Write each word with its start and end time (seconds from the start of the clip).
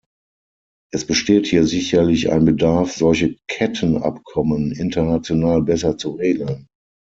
Es 0.91 1.05
besteht 1.05 1.45
hier 1.45 1.67
sicherlich 1.67 2.31
ein 2.31 2.43
Bedarf, 2.43 2.93
solche 2.93 3.37
Kettenabkommen 3.47 4.71
international 4.71 5.61
besser 5.61 5.95
zu 5.95 6.13
regeln. 6.15 6.65